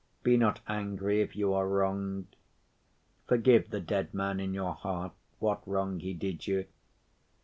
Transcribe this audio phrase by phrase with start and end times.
[0.23, 2.35] Be not angry if you are wronged.
[3.27, 6.65] Forgive the dead man in your heart what wrong he did you.